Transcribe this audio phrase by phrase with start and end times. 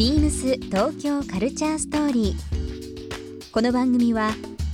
[0.00, 3.50] ビームス東京カルチャーストーリー。
[3.52, 4.30] この番組は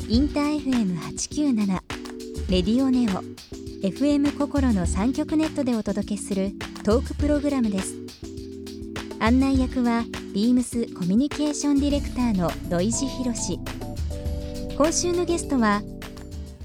[0.09, 1.67] インター FM897
[2.49, 3.25] レディオネオ
[3.85, 6.53] FM 心の三極ネットでお届けする
[6.85, 7.97] トークプログラムです。
[9.19, 13.59] 案内役はビームスコミュニケーションディレクターの土井博志。
[14.77, 15.83] 今週のゲストは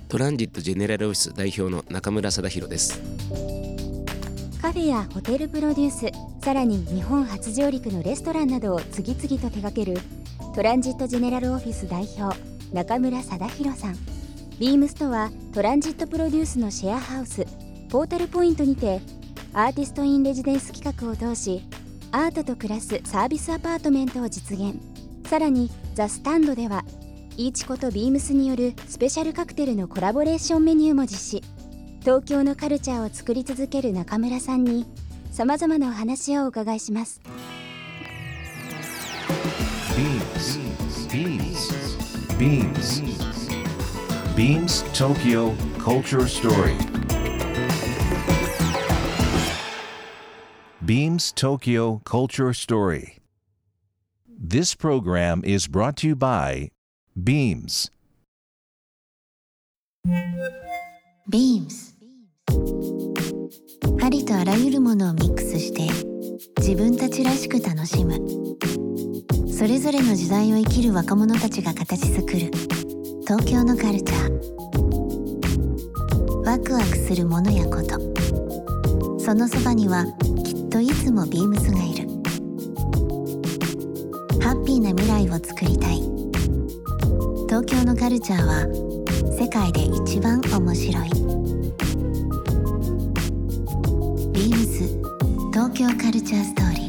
[0.08, 3.02] トランジットジェネラルオフィス代表の中村貞弘です
[4.62, 9.98] カフェやホテルプロデュースさらに日本初上陸のレストランなどを次々と手掛ける
[10.54, 12.38] トランジットジェネラルオフィス代表
[12.72, 13.96] 中村貞弘さん。
[14.60, 17.48] ビームスとはトランジットプロデュースのシェアハウス
[17.90, 19.02] ポータルポイントにて
[19.54, 21.64] アーティストインレジデンス企画を通し
[22.12, 24.76] アートと暮らすサービスアパートメントを実現。
[25.28, 26.86] さらにザ・スタンドでは
[27.36, 31.51] イーチコとビームスによるスペシャルカクテルのコラボレーションメニューも実施。
[32.02, 34.88] 東京のカルチャーを作り続ける中村さんに
[35.32, 37.22] さまざまなお話をお伺いします
[41.12, 41.62] Beams
[42.40, 43.02] Beams
[44.36, 46.76] Beams Tokyo Culture Story
[50.84, 53.20] Beams Tokyo Culture Story
[54.28, 56.72] This program is brought to you by
[57.16, 57.92] Beams
[61.30, 61.91] ビームス
[64.02, 65.88] ありとあらゆるものをミックスして
[66.60, 68.20] 自分たちらしく楽しむ。
[69.52, 72.52] それぞれの時代を生きる若者たちが形作る。
[73.22, 74.32] 東京のカルチャー。
[76.44, 78.00] ワクワクするものやこと。
[79.20, 80.06] そのそばには
[80.44, 82.08] きっといつもビームスがいる。
[84.42, 86.02] ハッピーな未来をつくりたい。
[87.48, 88.66] 東京のカルチャーは
[89.40, 91.21] 世界で一番面白い。
[96.12, 96.82] カルチャーストーリ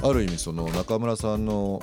[0.00, 0.08] ー。
[0.08, 1.82] ある意味その中村さんの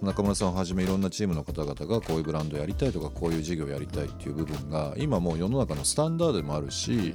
[0.00, 7.14] 中村さんをはじめいろんなチームの方々がこういうブランドやりたいとかこういう事業やりたいっていう部分が今もう世の中のスタンダードでもあるし、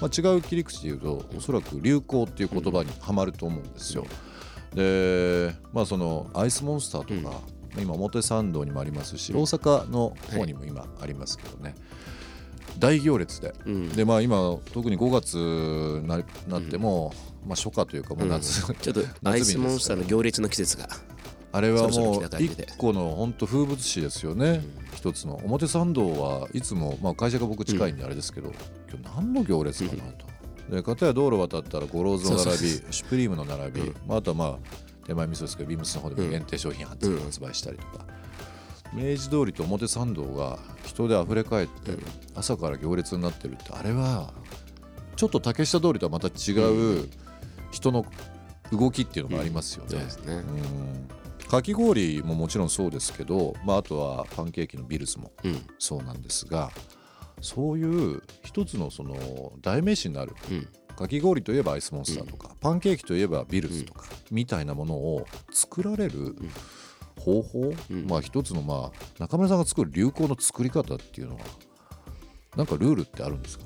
[0.00, 4.06] まあ、違う切り口で言うとおそらく流行っていう言葉にはまると思うんですよ。
[4.72, 7.40] でまあそのアイスモンスターとか、
[7.78, 11.74] 今表参道にもありますし大阪の方にも今ありますけどね、
[12.78, 13.88] 大行列で、うん。
[13.90, 16.18] でまあ今特に5月にな
[16.48, 17.14] なっても、
[17.46, 20.88] まあ初夏というかもう夏、ちょっと アイスモンスターの行列の季節が
[21.52, 24.62] あれはもう来た感じで一個の本当風物詩ですよね、
[24.94, 25.40] 一つの。
[25.44, 28.52] 表参道はいつも、まあ、会社が僕近いんであれですけど、
[28.88, 30.32] 今日何の行列かなと。
[30.70, 33.94] で片や道路渡ったらゴローズの並びシュプリームの並び、うん。
[34.06, 34.58] まあ、あとはまあ
[35.06, 37.08] 手前味噌ですけどビームスの方でも限定商品発,、
[37.40, 38.06] 売したりとか。
[38.94, 41.92] 明治通りと表参道が人で溢れ返って、
[42.34, 44.34] 朝から行列になってるってあれは
[45.16, 46.52] ちょっと竹下通りとはまた違
[47.00, 47.08] う
[47.70, 48.04] 人の
[48.70, 49.98] 動きっていうのがありますよね。
[51.48, 55.60] かき氷ももちろんそうですけど、まあ、あとはパンケーキのビルズもうん。
[55.78, 56.70] そうなんですが
[57.42, 60.68] そういう一つのその代名詞になるうん
[61.02, 66.34] かき氷といえばアイスモンスターとか、パンケーキといえばビルズとか、みたいなものを作られる
[67.18, 68.06] 方法、うん。
[68.06, 71.40] まあ一つのまあ中村さんが作る流行の作り方っていうのは
[72.56, 73.64] なんかルールってあるんですか？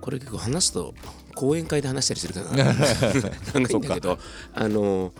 [0.00, 0.92] これ結構話すと
[1.36, 2.74] 講演会で話したりするから
[3.54, 4.18] 長いんだけど
[4.52, 5.12] あの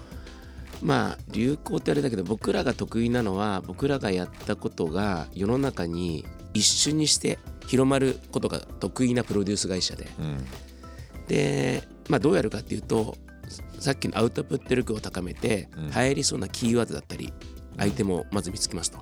[0.82, 7.38] まあ流行ってあれだけど僕らが得意なのは僕らがやったことが世の中に一瞬にして
[7.70, 10.08] 広まることが得意なプロデュース会社で。
[10.18, 10.44] うん
[11.28, 13.16] で、まあ、どうやるかっていうと
[13.78, 15.84] さっきのアウトプット力を高めて、うん。
[15.86, 17.32] 流行りそうなキーワードだったり
[17.78, 18.98] アイテムをまず見つけますと、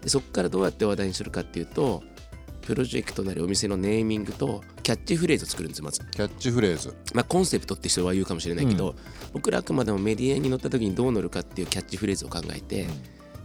[0.00, 2.02] でそこからどうやって話題にするかっていうと
[2.62, 6.94] プロジェクトなりお店のネーミングとキャッチフレーズを作るんですまず、キャッチフレーズ。
[7.14, 8.96] まあ、コンセプトって人は言うかもしれないけど、
[9.32, 12.86] 僕らあくまでもメディアに載った時にどう乗るかっていうキャッチフレーズを考えて、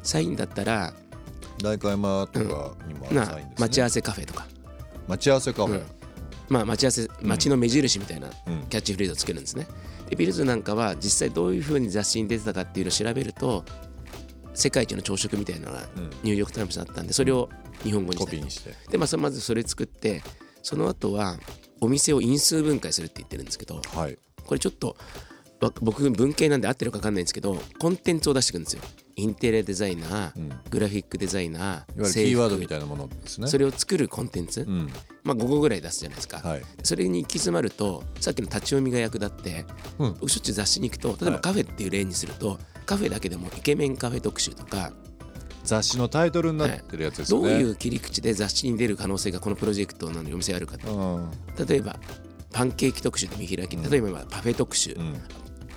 [0.04, 0.94] サインだったら、
[1.62, 3.54] 代官山とかにもですね。
[3.58, 4.48] 待ち合わせカフェとか、
[5.08, 5.86] 待ち合わせカフェ、うん。
[6.50, 8.64] まあ、待ち合わせ街の目印みたいなうん。
[8.70, 9.68] キャッチフレーズをつけるんですね。
[10.10, 13.66] でビルズなんかは実際どういうふうに雑誌に出てたかっていうのを調べると
[14.54, 16.10] 世界一の朝食みたいなのがうん。
[16.24, 17.50] ニューヨーク・タイムズにあったんでそれを
[17.84, 18.74] 日本語にしにして。
[18.90, 20.24] で、まあ、そまずそれ作って
[20.64, 21.38] その後は
[21.82, 24.18] お店を因数分解するって言ってるんですけどはい。
[24.46, 24.96] これちょっと
[25.60, 28.82] わ僕文系なんで合ってるか分かんないんですけどコンテンツを出してくるんですよ
[29.20, 30.50] インテリアデザイナー、うん。
[30.70, 33.48] グラフィックデザイナーいわゆるキーワードみたいいなものですね。
[33.48, 34.90] それを作るコンテンツ、うん。
[35.24, 36.62] まあ5個ぐらい出すじゃないですか、はい。
[36.84, 39.66] それに行き詰まるとさっきの立ち読みが役立って、
[39.98, 40.14] うん。
[40.20, 44.94] 僕しょっちゅう雑誌に行くと例えばカフェっていう例にすると、カフェだけでもイケメンカフェ特集とか
[45.64, 51.32] 雑誌のタイトルになってるやつですよね、どういう切り口で雑誌に出る可能性がこのプロジェクトなのにお店あるかうん。
[51.66, 52.00] 例えば
[52.54, 53.76] パンケーキ特集で見開き。
[53.76, 55.16] 例えばパフェ特集、うん。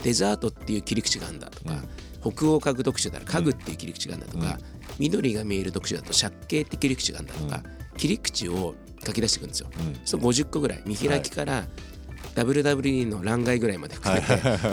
[0.03, 1.83] デザートっていう切り口があるんだとか、
[2.20, 4.58] 北欧家具特集だら家具っていう切り口があるんだとか、
[4.99, 7.62] 緑が見える特集だと借景って切り口があるんだとか、
[7.96, 8.75] 切り口を
[9.05, 9.69] 書き出していくんですよ。
[9.78, 10.00] うん。
[10.05, 10.82] その50個ぐらい。
[10.87, 11.67] 見開きから
[12.34, 14.20] WWE の欄外ぐらいまで含め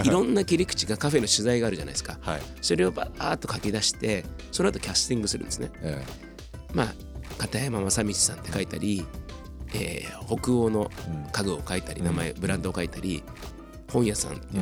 [0.04, 2.18] て、い、ろんな切り口がカフェの取材があるじゃないですか。
[2.22, 2.42] はい。
[2.62, 5.72] それをバーッと書き出してその後キャスティングするんですね。
[5.82, 6.04] え
[6.74, 6.94] まあ
[7.38, 9.06] 片山正道さんって書いたり、
[9.74, 10.92] えー北欧の
[11.32, 13.24] 家具を書いたり名前、ブランドを書いたり
[13.92, 14.58] 本屋さんって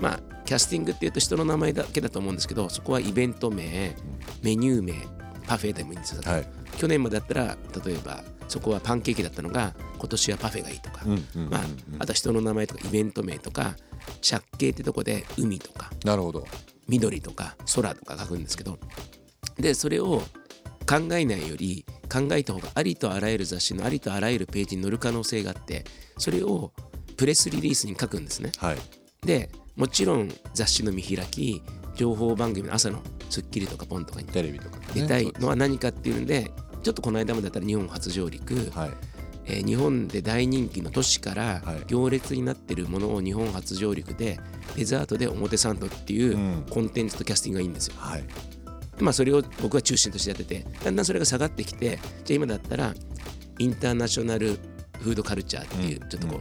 [0.00, 3.94] まあキャスティングっていうと人の名前だけだと思うんですけどそこはイベント名
[4.42, 4.94] メニュー名
[5.46, 6.46] パフェでもいいんですよ、はい。
[6.76, 11.04] 去年までだったら例えばそこはパンケーキだったのが今年はパフェがいいとか、
[11.50, 11.60] まあ、
[12.00, 13.76] あとは人の名前とかイベント名とか
[14.28, 16.46] 借景ってとこで海とかなるほど。
[16.88, 18.78] 緑とか空とか書くんですけど
[19.58, 20.22] でそれを
[20.88, 25.84] 考えないより考えた方がありとあらゆる雑誌のありとあらゆるページに載る可能性があって
[26.18, 26.72] それを
[27.16, 28.50] プレスリリースに書くんですね。
[28.58, 28.76] はい。
[29.24, 31.62] でもちろん雑誌の見開き
[31.94, 34.84] 情報番組の朝の『スッキリ』とかポンとかにテレビとかね。
[34.94, 36.50] 出たいのは何かっていうんで
[36.82, 38.90] ちょっとこの間までだったら日本初上陸、はい。
[39.46, 41.84] えー日本で大人気の都市からはい。
[41.86, 44.38] 行列になってるものを日本初上陸で
[44.76, 46.66] デザートで表参道っていううん。
[46.70, 47.94] コンテンツとキャスティングがいいんですよ。
[47.98, 48.24] はい。
[49.00, 52.94] まあそれを僕は中心としてやっててだんだんそれが下がってきてじゃあ今だったら
[53.58, 54.58] インターナショナル
[55.00, 56.08] フードカルチャーっていううん。
[56.08, 56.40] ちょっとこう、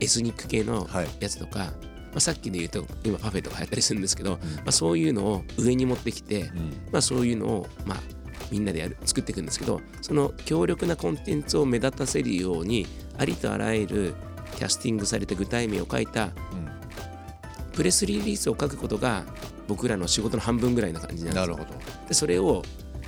[0.00, 1.08] エスニック系のはい。
[1.20, 1.72] やつとか、
[2.10, 6.48] まあ、さっきで言うと今パフェとか流行ったりするんですけど、まあ、そういうのを上に持ってきて、うん。
[6.92, 7.98] まあ、そういうのをまあ
[8.50, 12.86] みんなでやる作っていくんですけどその強力なコンテンツを目立たせるように
[13.16, 14.14] ありとあらゆる
[14.56, 16.30] キャスティングされて具体名を書いた
[17.72, 19.24] プレスリリースを書くことが
[19.68, 21.56] 僕らの仕事の半分ぐらいな感じなんですよ。
[21.56, 21.78] なるほど。
[22.08, 22.62] でそれを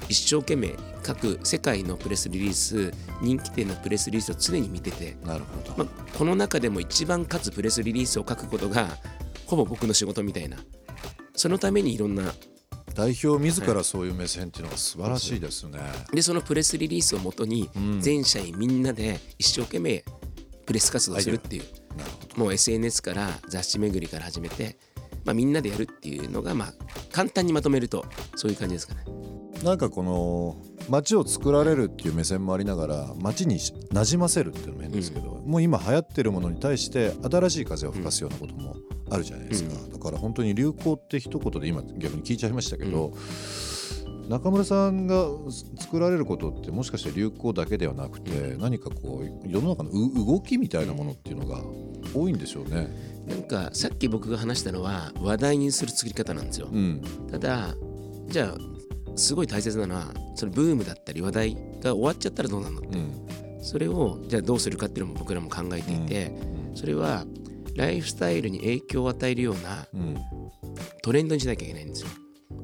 [0.09, 5.75] 一生懸命各世界のプレスリリース人気店のプレスリリースを常に見てて、なるほど。
[5.77, 8.89] まあ、この中でも一番かつプレスリリースを書くことが
[9.47, 10.59] ほぼ僕の仕事みたいな。
[11.35, 12.35] そのためにいろんな
[12.95, 15.79] 代表自らそういう目線っていうのが素晴らしいですね。
[16.13, 18.01] でそのプレスリリースをもとにん。
[18.01, 20.05] 全社員みんなで一生懸命
[20.67, 21.63] プレス活動をするっていう
[21.97, 22.45] なるほど。
[22.45, 24.77] もう SNS から雑誌巡りから始めて、
[25.25, 26.75] まあ、みんなでやるっていうのがまあ
[27.11, 28.05] 簡単にまとめると
[28.37, 29.05] そういう感じですかね。
[29.63, 30.57] なんかこの
[30.89, 38.77] 街を作られるっていう目線もありながら街に馴染ませるっていうのも変ですけど、もう今流行ってるものに対して新しい風を吹かすようなことも
[39.11, 43.13] あるじゃないですか、だから本当に流行って一言で今逆に聞いちゃいましたけど、
[44.29, 45.29] 中村さんが
[45.79, 51.63] 作られることってもしかして流行だけではなくて、何かこう世の中のう動きみたいなものっていうのが
[52.15, 52.89] 多いんでしょうね。
[53.29, 56.69] なんかさっき僕が話したのは話題にする作り方なんですよ。
[56.73, 57.77] うん、ただ
[58.27, 58.73] じゃあ
[59.17, 66.33] すごい大切なのはそのブームだったり話題が終わっちゃったらどうなるのうん、それをじゃあどうするかっていうのも僕らも考えていて、
[66.75, 67.25] それは
[67.77, 70.17] ライフスタイルに影響を与えるようなうん、
[71.03, 72.09] トレンドにしなきゃいけないんですよ。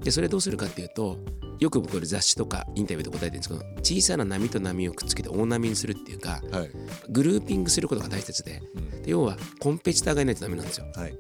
[0.01, 1.19] でそれどうするかっていうと
[1.59, 6.71] よく僕これ雑誌とかインタビューで答えてるんですけど小さな波と波をくっつけて大波にするっていうかはい、
[7.11, 9.03] グルーピングすることが大切でうん。
[9.03, 10.87] で要はコンペティターがいないとダメなんですよ。
[10.95, 11.15] はい、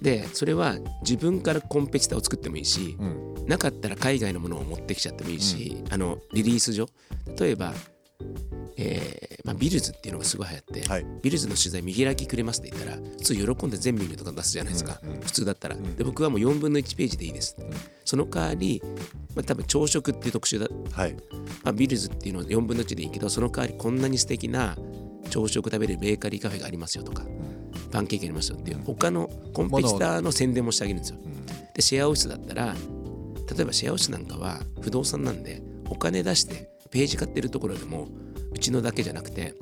[0.00, 6.86] でそれは自分からコンペティターを作ってもいいし、うん、なかったら海外のものを持ってきちゃってもいいし、あのリリース上
[7.38, 7.72] 例えば、
[8.76, 11.06] えーまあ、ビルズっていうのがすごい流行って、はい。
[11.22, 17.56] ビルズの取材見開きくれますって言ったら普通喜んで全メニューとか出すじゃないですか、うんうん普通だったら、で僕はもう4分の1ページでいいです、
[18.04, 18.82] その代わり、
[19.34, 21.14] まあ、多分朝食っていう特集だ、はい、
[21.62, 24.76] まあ、ビルズっていうのは4分の1でいいけどその代わりこんなに素敵な
[25.30, 27.24] 朝食食べれるベーカリーカフェがありますよとか、
[27.92, 32.74] パンケーキありますよっていう他のコンペティターの宣伝もしてあげるんですよ、うん、でシェアオフィスだったら
[33.52, 38.08] 例えばシェアオフィスなんかは不動産なんでお金出してページ買ってるところでも
[38.52, 39.54] うちのだけじゃなくて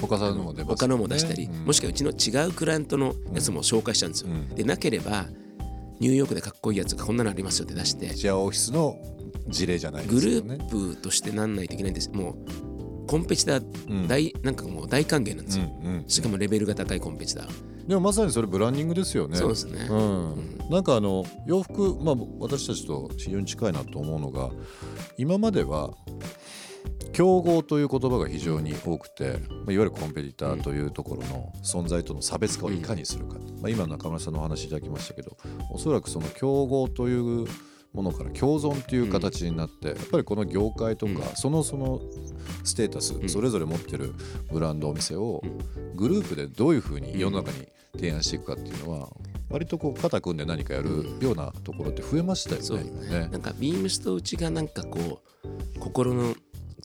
[0.00, 1.64] 他のも出ます他のも出したり、うん。
[1.64, 4.48] もしくはうちの違うクライアントのやつも紹介しちゃうんですよ、うん。
[4.54, 5.26] でなければ
[6.00, 8.14] ニューヨークでかっこいいやつがこんなのありますよって出して。
[8.14, 8.98] シェアオフィスの
[9.48, 10.44] 事例じゃないでグル。
[10.44, 12.10] ープとしてなんないといけないんです。
[12.10, 12.75] もう
[13.06, 14.08] コンペティターうん。
[14.08, 19.36] 大、なんかもう大歓迎なんですよ、うんうんしかもレベルが高いコンペティター、でもまさにそれブランディングですよね。
[19.36, 24.50] そうですね、うん、なんかあの洋服、まあ、私たちと非常に近いなと思うのが
[25.16, 25.90] 今までは
[27.12, 35.36] 競合という言葉が非常に多くて、まあ、いわゆるコンペティターというところの存在との差別化をいかにするか、まあ、今中村さんのお話いただきましたけど
[35.70, 37.46] おそらくその競合という
[37.96, 41.18] ものから共存という形になって、やっぱりこの業界とか、うん。
[41.34, 42.02] そのその
[42.62, 43.26] ステータス、ん。
[43.26, 44.14] それぞれ持ってる
[44.52, 45.42] ブランドお店を
[45.94, 49.08] グループでどういうふうに世の中に提案していくかっていうのは
[49.48, 52.62] 割とこう肩組んで何かやるようなところって増えましたよね。
[52.62, 53.28] そう今ね。
[53.32, 56.34] なんかビームスとうちがなんかこう心の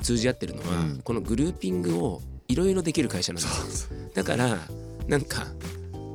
[0.01, 1.01] 通じ合ってるのは、うん。
[1.03, 3.99] このグルーピングをいろいろできる会社なんですよ。
[4.13, 4.57] だから
[5.07, 5.47] なんか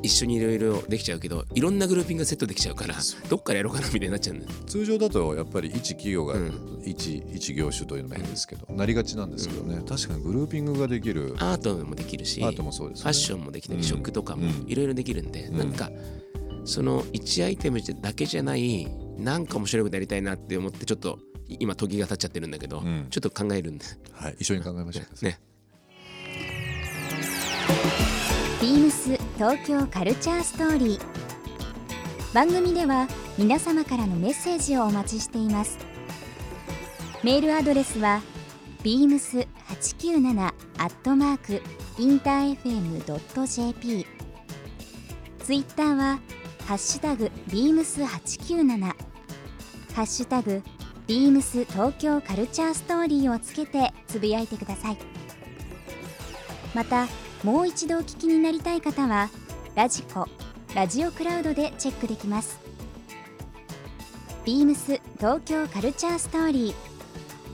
[0.06, 2.94] 一緒にいろいろできちゃうけどいろんなグルーピングがセットできちゃうから
[3.28, 6.76] どっからやろうかなみたいになっちゃうんだよ通常だとやっぱり一企業がうん。
[6.86, 12.98] 一,、一業種というのも変ですけどなりがちなんですけどね、確かにグルーピングができるアートもできるしアートもそうです。
[12.98, 13.84] ねファッションもできたり、うん。
[13.84, 14.64] 食とかもうん。
[14.68, 15.58] いろいろできるんで、ん。
[15.58, 15.90] なんか
[16.64, 18.86] その1アイテムだけじゃない
[19.18, 23.08] なんか面白いことやりたいなって思ってちょっと今時が経っちゃってるんだけど、ん。
[23.10, 23.84] ちょっと考えるんで。
[24.12, 25.06] はい、一緒に考えましょう。
[25.24, 25.40] ね
[28.58, 31.00] ビームス東京カルチャーストーリー。
[32.32, 35.76] 番組では皆様からのメッセージをお待ちしています。
[37.22, 38.22] メールアドレスは
[38.82, 41.62] beams897 アットマーク
[41.98, 44.06] インター FM.jp
[45.44, 46.18] ツイッターは
[46.66, 48.94] ハッシュタグ beams897 ハ
[50.02, 50.62] ッシュタグ
[51.06, 54.98] ビームス東京カルチャーストーリーをつけてつぶやいてください。
[56.74, 57.06] また
[57.44, 59.28] もう一度お聞きになりたい方は
[59.74, 60.26] ラジコ
[60.74, 62.58] ラジオクラウドでチェックできます
[64.44, 66.74] ビームス東京カルチャーストーリー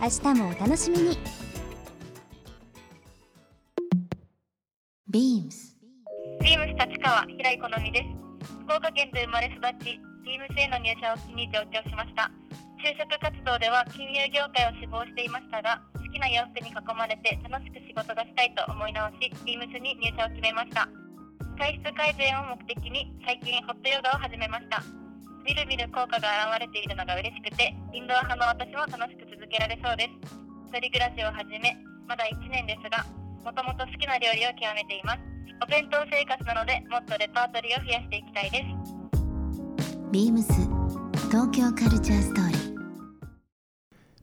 [0.01, 1.19] 明日もお楽しみに
[5.09, 5.73] ビームス
[6.43, 8.05] ビームス立川平井好みです。
[8.67, 9.95] 福岡県で生まれ育ち、
[10.27, 12.31] ビームスへの入社を機に上京しました。
[12.83, 15.81] 就職活動では金融業界を志望していましたが、
[16.13, 20.87] きな洋服に囲まれて楽しく仕事がしたいと思い直し、ビームスに入社を決めました。
[21.57, 24.85] 体質改善を目的に最近ホットヨガを始めました。
[25.43, 30.37] みるみる効果が現れているのが嬉しくて、インドア派の私も楽しく続けられそうです。
[30.69, 31.73] 一人暮らしを始め、
[32.07, 33.03] まだ1年ですが、
[33.43, 35.25] もともと好きな料理を極めています。
[35.65, 38.93] お弁当生活なので、もっとレパートリーを増やしていきたいです。
[40.13, 40.53] ビームス
[41.33, 42.62] 東京カルチャーストーリー